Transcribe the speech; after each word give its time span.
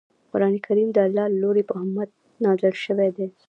قران 0.31 0.55
کریم 0.65 0.89
دالله 0.97 1.15
ج 1.27 1.31
له 1.33 1.39
لوری 1.41 1.63
په 1.67 1.73
محمد 1.77 2.09
ص 2.13 2.15
نازل 2.43 2.73
شوی 2.85 3.09
دی. 3.15 3.27